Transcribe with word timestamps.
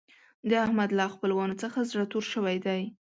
د 0.49 0.51
احمد 0.65 0.89
له 0.99 1.05
خپلوانو 1.13 1.55
څخه 1.63 1.79
زړه 1.91 2.05
تور 2.11 2.25
شوی 2.33 2.57
دی. 2.65 2.81